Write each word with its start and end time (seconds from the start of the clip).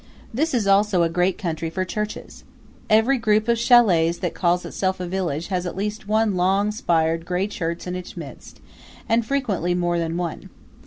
This 0.33 0.55
is 0.55 0.65
also 0.65 1.03
a 1.03 1.09
great 1.09 1.37
country 1.37 1.69
for 1.69 1.85
churches. 1.85 2.43
Every 2.89 3.19
group 3.19 3.47
of 3.47 3.59
chalets 3.59 4.17
that 4.17 4.33
calls 4.33 4.65
itself 4.65 4.99
a 4.99 5.05
village 5.05 5.49
has 5.49 5.67
at 5.67 5.75
least 5.75 6.07
one 6.07 6.33
long 6.35 6.71
spired 6.71 7.23
gray 7.23 7.45
church 7.45 7.85
in 7.85 7.95
its 7.95 8.17
midst, 8.17 8.61
and 9.07 9.23
frequently 9.23 9.75
more 9.75 9.99
than 9.99 10.17
one. 10.17 10.49